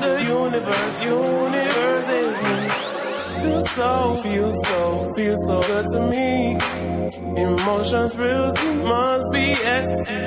the 0.00 0.24
universe, 0.24 0.96
universe 1.04 2.08
is 2.08 2.42
me. 2.42 2.90
Feel 3.42 3.62
so, 3.62 4.16
feel 4.22 4.52
so, 4.52 5.12
feel 5.14 5.36
so 5.46 5.62
good 5.62 5.86
to 5.92 6.00
me. 6.10 6.56
Emotion 7.40 8.08
thrills 8.10 8.54
must 8.84 9.32
be 9.32 9.52
ecstasy. 9.76 10.20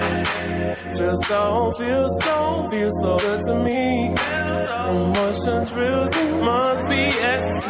Feel 0.97 1.15
so, 1.15 1.71
feel 1.77 2.07
so, 2.21 2.67
feel 2.71 2.91
so 3.01 3.17
good 3.19 3.41
to 3.47 3.55
me. 3.63 4.07
Emotion 4.89 5.65
thrills 5.65 6.13
must 6.41 6.89
be 6.89 7.03
ecstasy. 7.31 7.69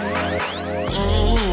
Mm, 0.93 1.52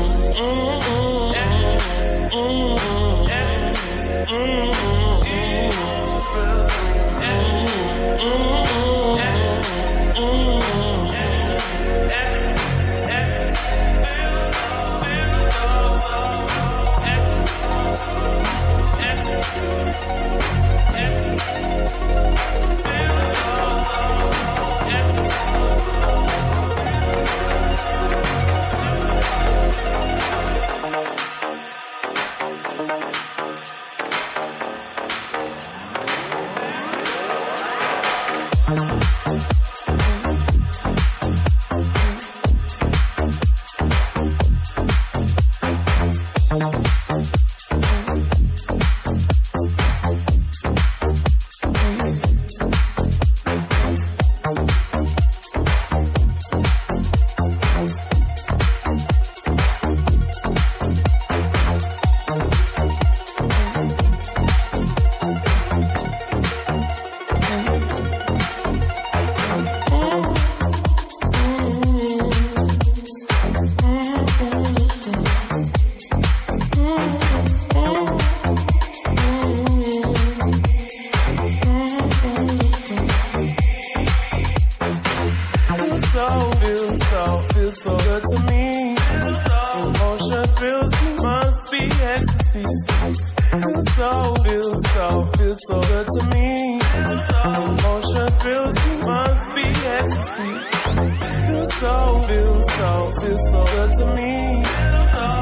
so, 101.81 102.19
feels 102.29 102.73
so, 102.75 103.13
feels 103.21 103.51
so 103.51 103.65
good 103.65 103.93
to 103.99 104.07
me. 104.15 104.63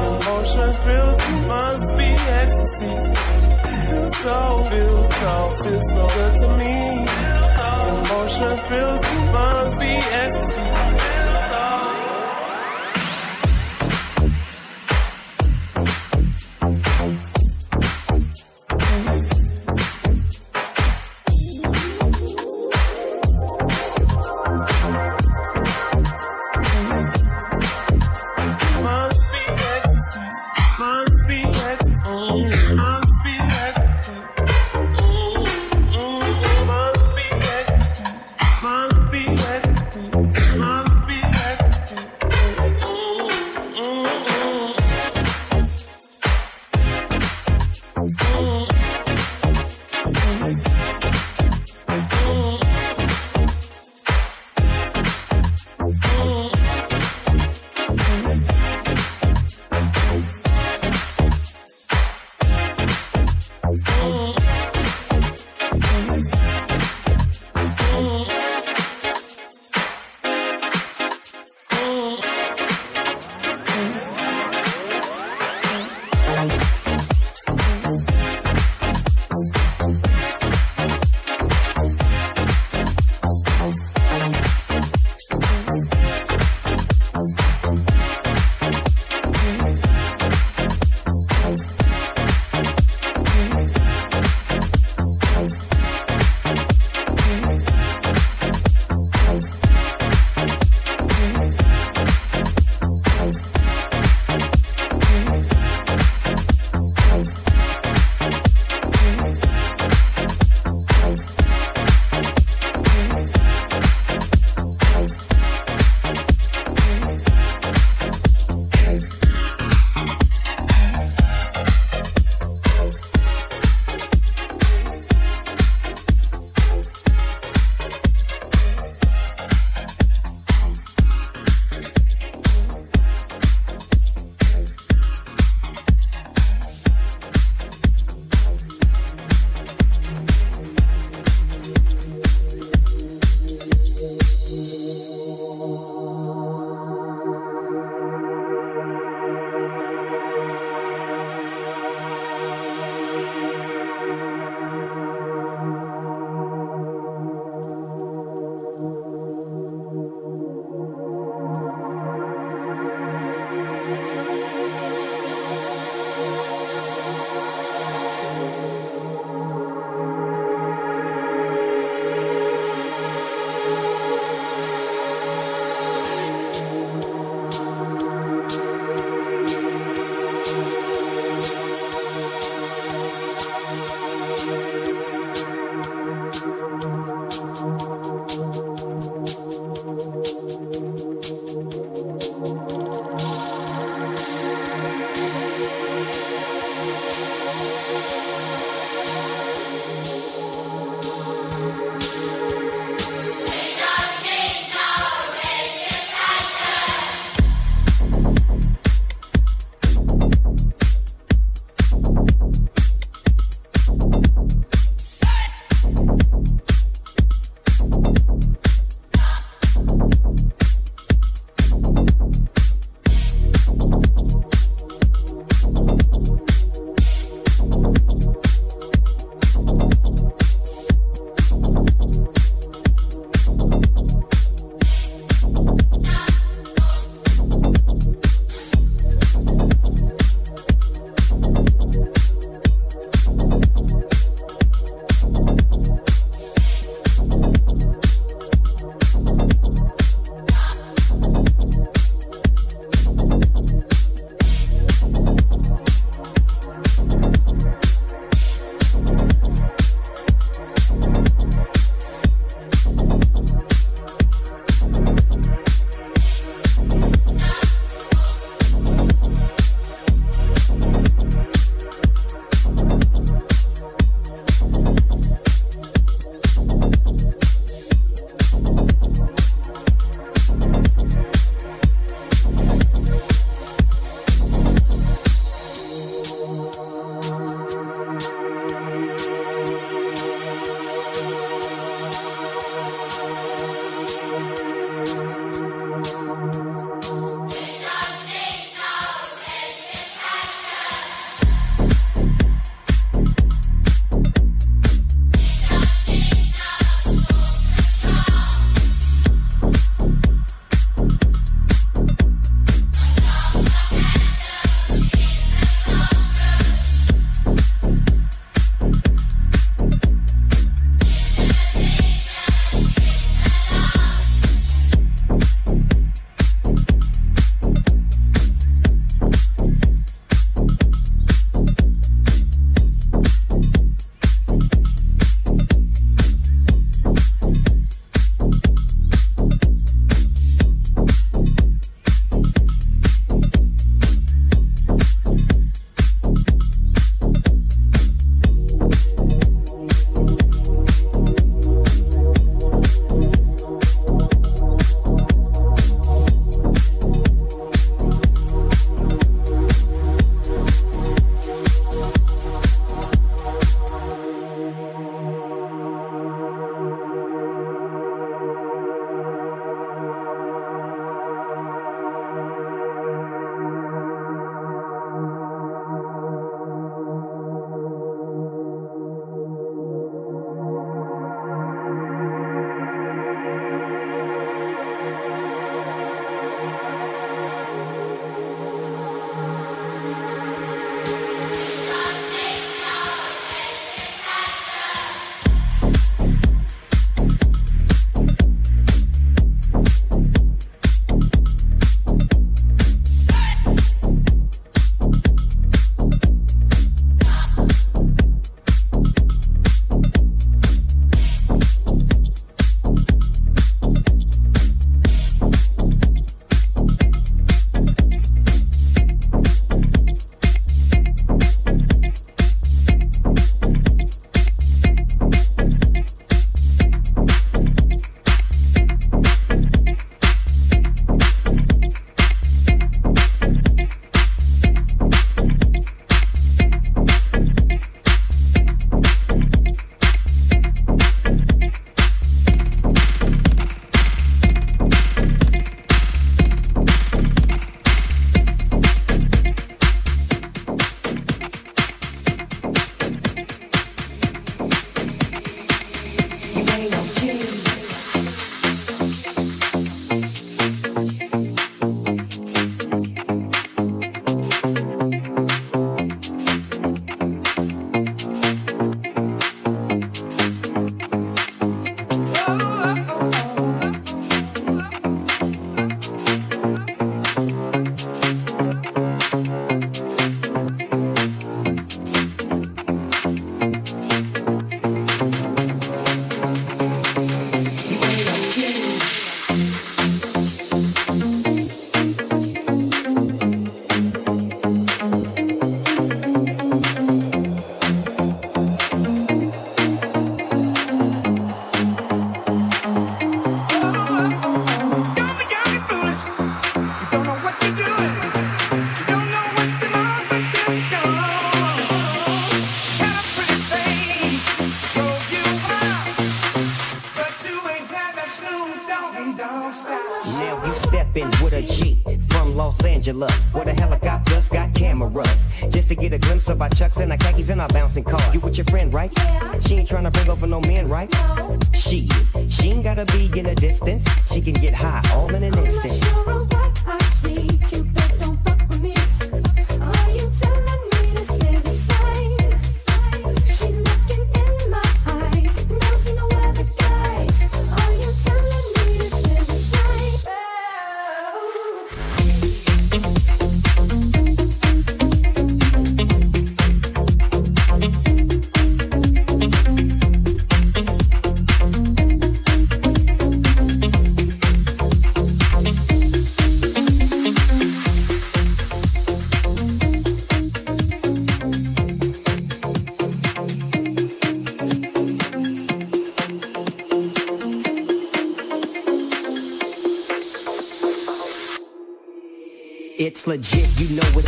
Emotions 0.07 0.77
feels 0.85 1.19
must 1.47 1.97
be 1.97 2.09
ecstasy. 2.39 2.95
Feels 3.89 4.17
so, 4.23 4.63
feels 4.69 5.15
so, 5.19 5.33
feels 5.63 5.91
so 5.93 6.07
good 6.17 6.35
to 6.41 6.47
me. 6.59 6.75
Emotions 7.91 8.61
feels 8.69 9.01
must 9.33 9.79
be 9.81 9.93
ecstasy. 10.23 10.98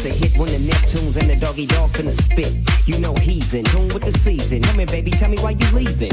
It's 0.03 0.09
a 0.09 0.17
hit 0.17 0.35
when 0.35 0.49
the 0.49 0.57
Neptunes 0.57 1.15
and 1.21 1.29
the 1.29 1.35
Doggy 1.35 1.67
Dogg 1.67 1.91
finna 1.91 2.09
spit. 2.09 2.57
You 2.87 2.97
know 2.99 3.13
he's 3.21 3.53
in 3.53 3.63
tune 3.65 3.87
with 3.89 4.01
the 4.01 4.11
season. 4.11 4.63
Come 4.63 4.79
here, 4.79 4.87
baby, 4.87 5.11
tell 5.11 5.29
me 5.29 5.37
why 5.37 5.51
you 5.51 5.67
leaving. 5.75 6.09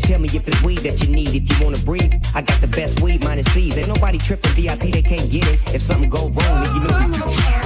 Tell 0.00 0.18
me 0.18 0.30
if 0.32 0.48
it's 0.48 0.62
weed 0.62 0.78
that 0.78 1.02
you 1.02 1.14
need, 1.14 1.28
if 1.28 1.44
you 1.44 1.62
wanna 1.62 1.76
breathe. 1.84 2.14
I 2.34 2.40
got 2.40 2.58
the 2.62 2.68
best 2.68 3.00
weed, 3.00 3.22
minus 3.22 3.52
C's. 3.52 3.76
Ain't 3.76 3.88
nobody 3.88 4.16
tripping 4.16 4.52
VIP, 4.52 4.92
they 4.92 5.02
can't 5.02 5.30
get 5.30 5.46
it. 5.46 5.74
If 5.74 5.82
something 5.82 6.08
go 6.08 6.30
wrong, 6.30 6.64
then 6.64 6.74
you 6.74 6.80
know 6.88 6.98
you 7.00 7.65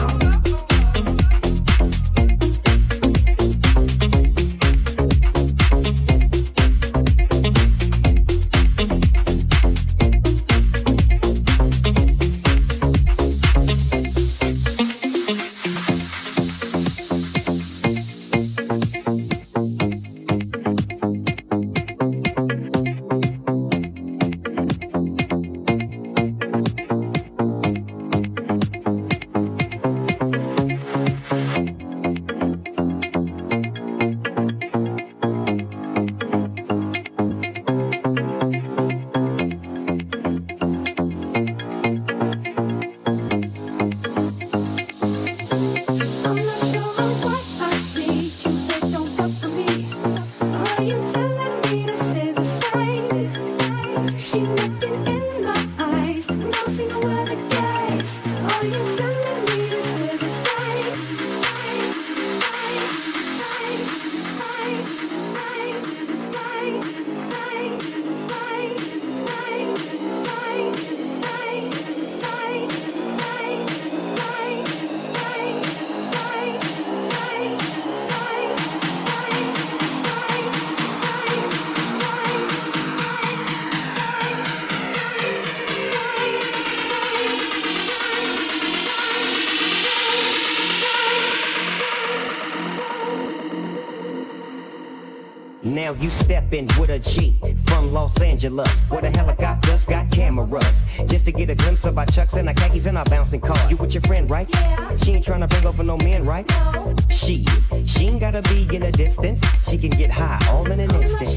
you 96.10 96.24
stepping 96.24 96.66
with 96.78 96.90
a 96.90 96.98
G 96.98 97.38
from 97.66 97.92
Los 97.92 98.20
Angeles, 98.20 98.82
where 98.88 99.02
the 99.02 99.10
helicopters 99.10 99.84
got 99.84 100.10
cameras. 100.10 100.84
Just 101.06 101.24
to 101.26 101.32
get 101.32 101.50
a 101.50 101.54
glimpse 101.54 101.84
of 101.84 101.98
our 101.98 102.06
chucks 102.06 102.34
and 102.34 102.48
our 102.48 102.54
khakis 102.54 102.86
and 102.86 102.98
our 102.98 103.04
bouncing 103.04 103.40
car. 103.40 103.56
You 103.70 103.76
with 103.76 103.94
your 103.94 104.02
friend, 104.02 104.28
right? 104.30 104.48
Yeah. 104.52 104.96
She 104.96 105.12
ain't 105.12 105.24
trying 105.24 105.40
to 105.40 105.48
bring 105.48 105.66
over 105.66 105.82
no 105.82 105.96
men, 105.98 106.24
right? 106.24 106.48
No. 106.74 106.94
She, 107.10 107.46
she 107.86 108.06
ain't 108.06 108.20
gotta 108.20 108.42
be 108.42 108.68
in 108.74 108.82
a 108.84 108.92
distance. 108.92 109.40
She 109.68 109.78
can 109.78 109.90
get 109.90 110.10
high 110.10 110.40
all 110.50 110.70
in 110.70 110.80
an 110.80 110.94
instant. 110.94 111.30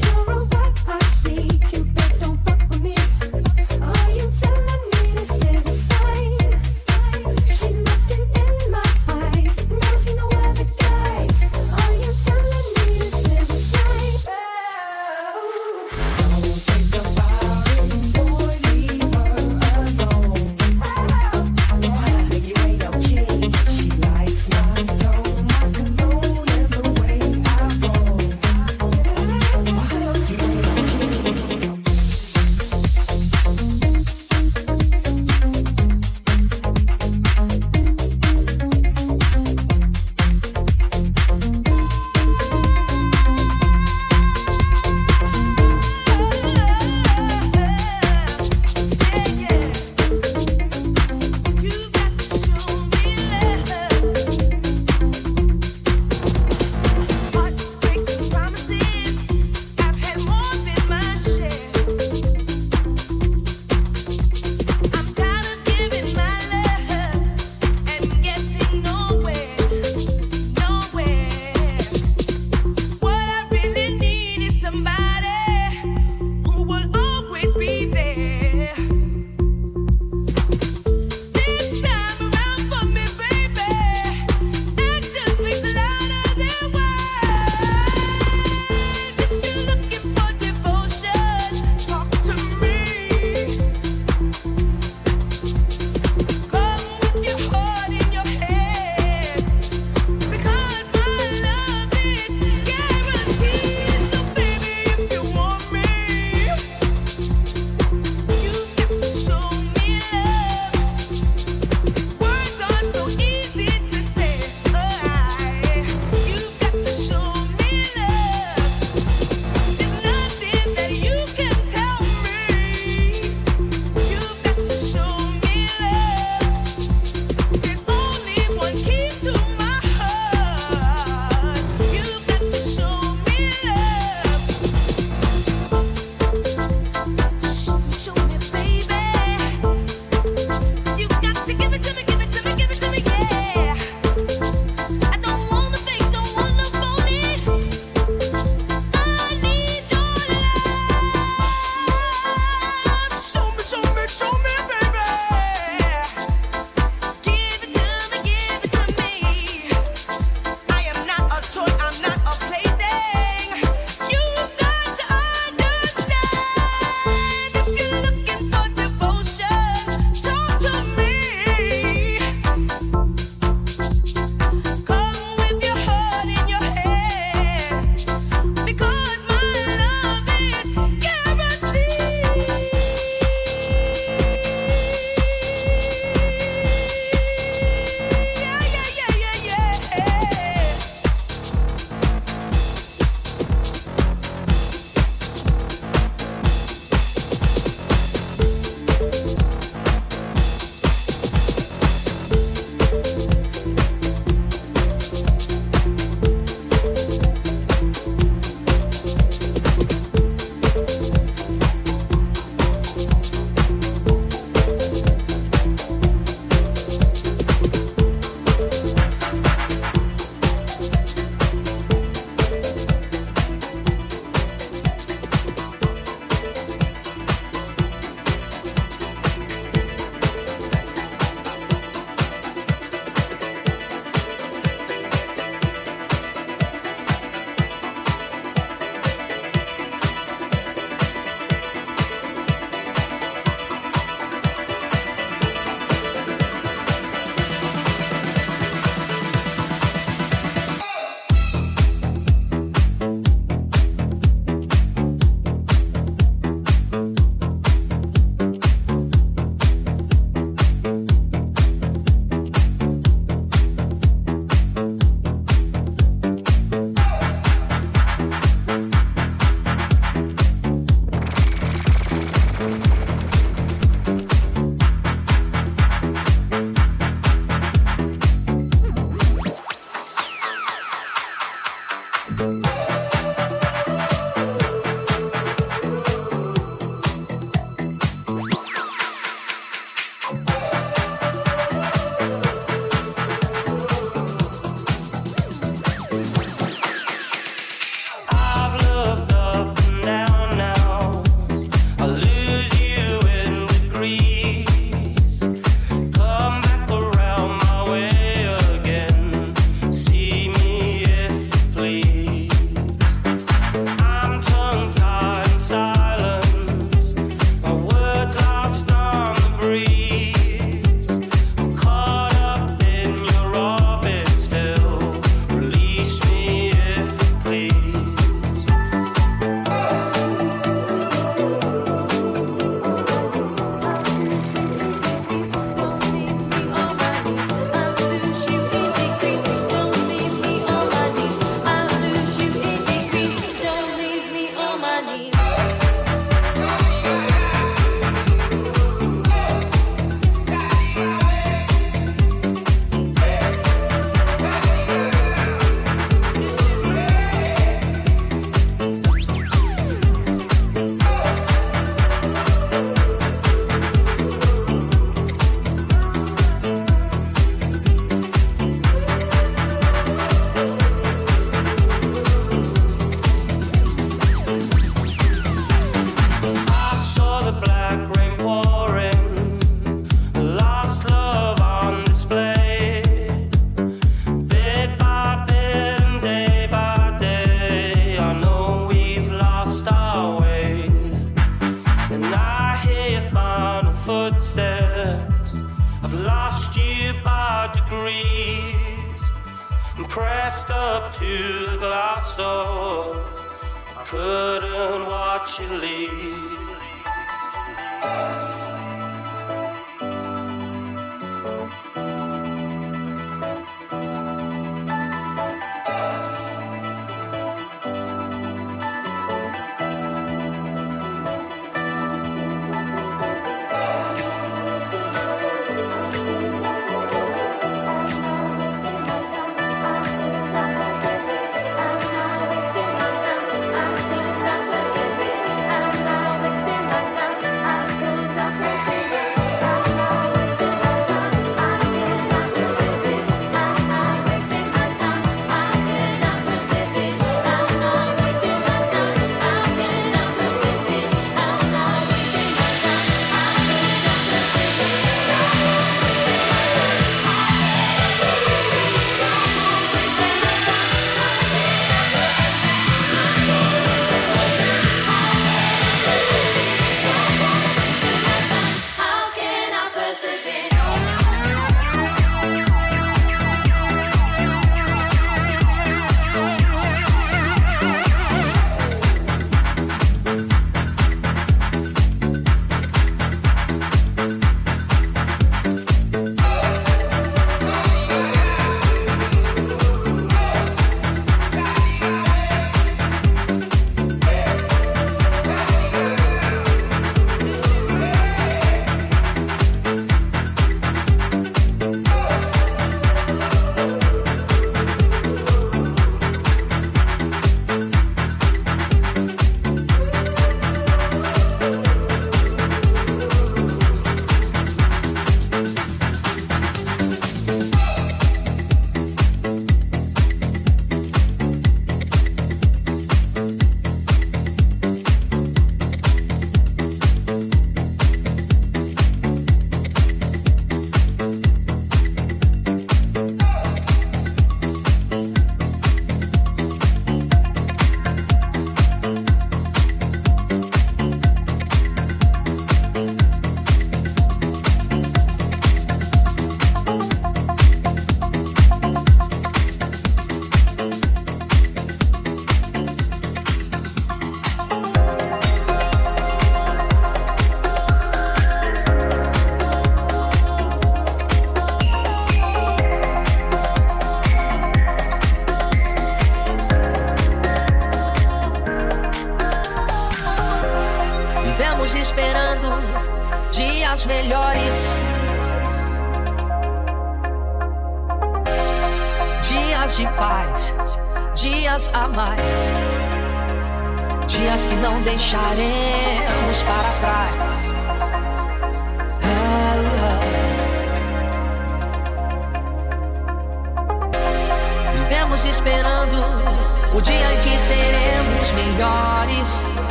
Couldn't 404.14 405.06
watch 405.06 405.58
you 405.58 405.68
leave. 405.78 406.43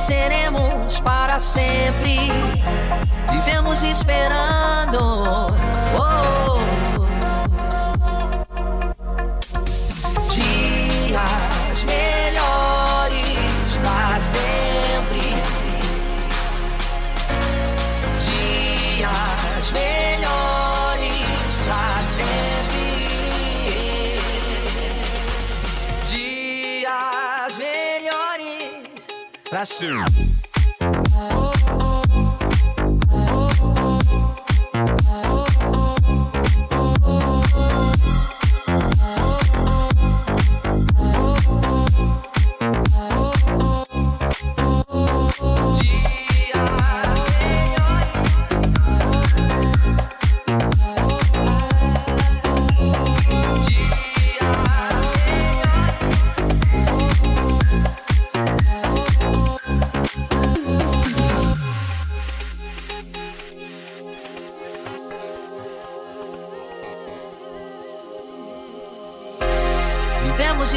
Seremos 0.00 0.98
para 1.00 1.38
sempre 1.38 2.16
vivemos 3.30 3.82
esperando. 3.84 4.98
Oh, 4.98 5.52
oh, 5.96 6.46
oh. 6.46 6.49
That's 29.60 29.74
soon. 29.74 30.39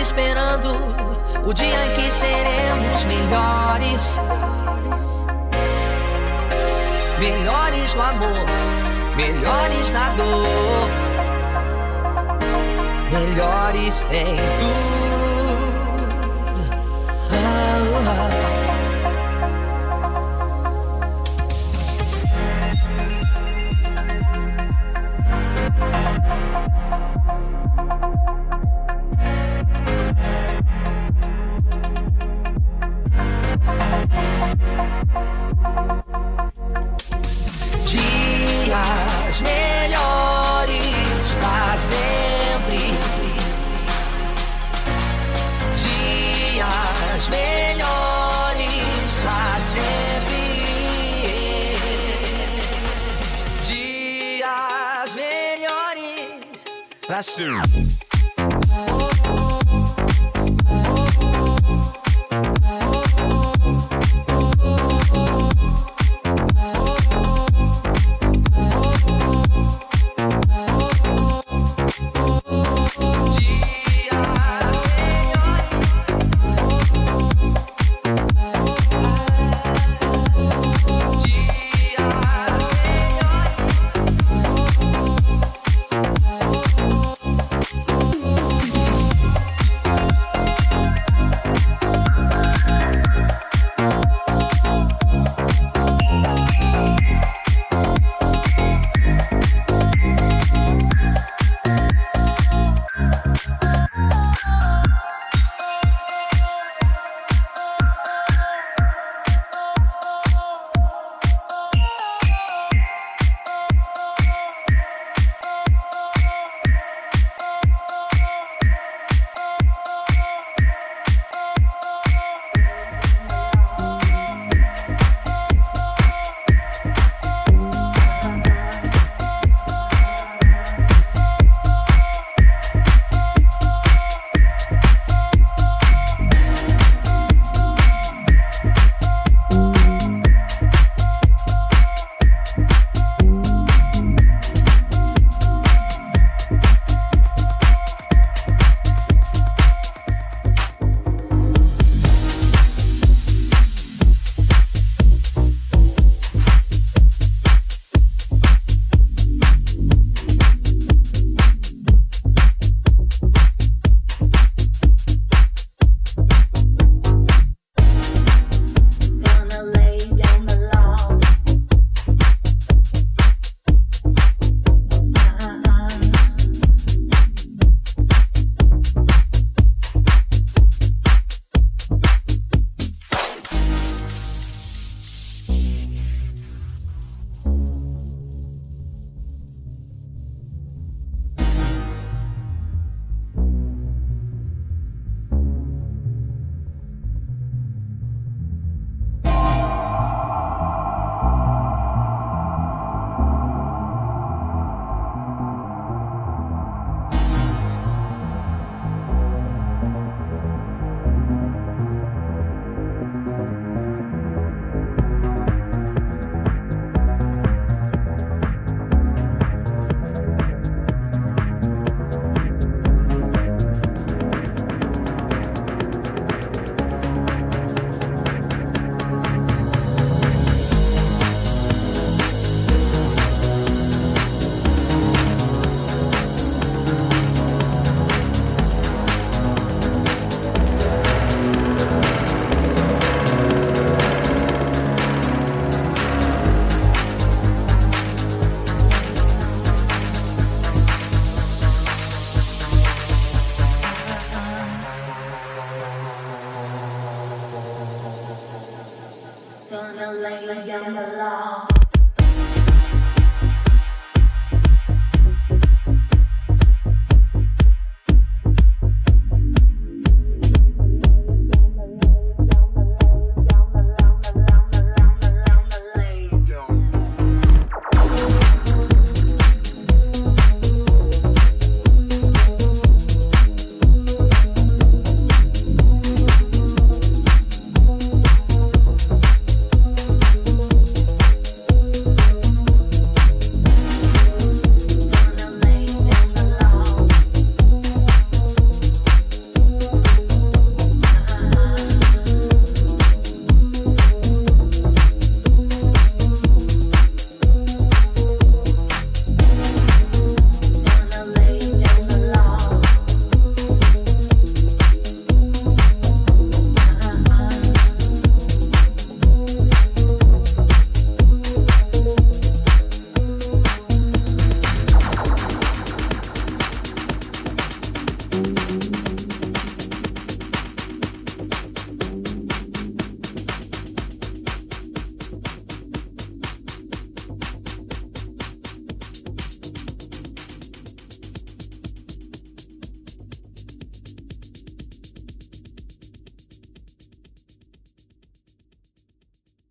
Esperando 0.04 0.76
o 1.48 1.54
dia 1.54 1.86
em 1.86 1.96
que 1.96 2.12
seremos 2.12 3.06
melhores. 3.06 4.20
Melhores 7.20 7.94
no 7.94 8.02
amor, 8.02 8.46
melhores 9.16 9.92
na 9.92 10.10
dor, 10.10 10.90
melhores 13.14 14.06
em 14.12 14.36
tudo. 14.60 15.03
Dias 47.24 47.30
melhores 47.30 49.20
pra 49.22 49.62
sempre. 49.62 50.44
Dias 53.66 55.16
melhores 55.16 56.66
pra 57.08 57.24
sempre. 57.24 58.13